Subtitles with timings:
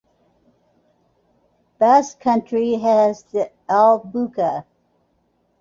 [1.77, 4.65] Basque Country has the "alboka".